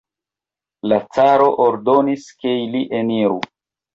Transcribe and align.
La 0.91 0.97
caro 1.17 1.49
ordonis, 1.67 2.25
ke 2.45 2.57
ili 2.63 2.83
eniru. 3.01 3.37